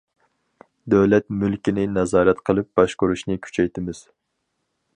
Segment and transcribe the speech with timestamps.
[0.93, 4.01] دۆلەت مۈلكىنى نازارەت قىلىپ باشقۇرۇشنى كۈچەيتىمىز.